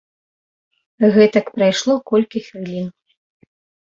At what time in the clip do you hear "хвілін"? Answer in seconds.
2.47-2.87